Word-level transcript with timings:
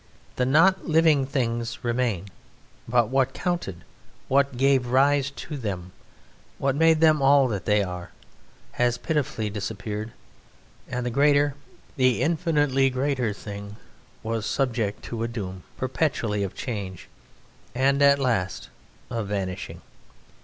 The 0.35 0.47
not 0.47 0.87
living 0.89 1.27
things 1.27 1.83
remain; 1.83 2.29
but 2.87 3.09
what 3.09 3.35
counted, 3.35 3.83
what 4.27 4.57
gave 4.57 4.87
rise 4.87 5.29
to 5.29 5.57
them, 5.57 5.91
what 6.57 6.75
made 6.75 7.01
them 7.01 7.21
all 7.21 7.47
that 7.49 7.65
they 7.65 7.83
are, 7.83 8.09
has 8.71 8.97
pitifully 8.97 9.47
disappeared, 9.51 10.11
and 10.87 11.05
the 11.05 11.11
greater, 11.11 11.53
the 11.97 12.23
infinitely 12.23 12.89
greater, 12.89 13.31
thing 13.31 13.75
was 14.23 14.47
subject 14.47 15.03
to 15.03 15.21
a 15.21 15.27
doom 15.27 15.61
perpetually 15.77 16.41
of 16.41 16.55
change 16.55 17.07
and 17.75 18.01
at 18.01 18.17
last 18.17 18.69
of 19.11 19.27
vanishing. 19.27 19.81